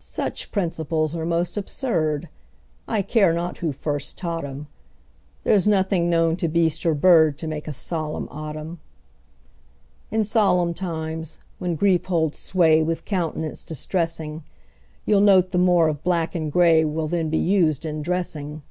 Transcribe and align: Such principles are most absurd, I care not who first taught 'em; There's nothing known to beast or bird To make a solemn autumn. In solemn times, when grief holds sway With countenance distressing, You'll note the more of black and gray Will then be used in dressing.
Such 0.00 0.50
principles 0.50 1.14
are 1.14 1.24
most 1.24 1.56
absurd, 1.56 2.26
I 2.88 3.02
care 3.02 3.32
not 3.32 3.58
who 3.58 3.70
first 3.70 4.18
taught 4.18 4.44
'em; 4.44 4.66
There's 5.44 5.68
nothing 5.68 6.10
known 6.10 6.34
to 6.38 6.48
beast 6.48 6.84
or 6.84 6.92
bird 6.92 7.38
To 7.38 7.46
make 7.46 7.68
a 7.68 7.72
solemn 7.72 8.26
autumn. 8.32 8.80
In 10.10 10.24
solemn 10.24 10.74
times, 10.74 11.38
when 11.60 11.76
grief 11.76 12.06
holds 12.06 12.36
sway 12.36 12.82
With 12.82 13.04
countenance 13.04 13.62
distressing, 13.62 14.42
You'll 15.06 15.20
note 15.20 15.52
the 15.52 15.56
more 15.56 15.86
of 15.86 16.02
black 16.02 16.34
and 16.34 16.50
gray 16.50 16.84
Will 16.84 17.06
then 17.06 17.30
be 17.30 17.38
used 17.38 17.86
in 17.86 18.02
dressing. 18.02 18.62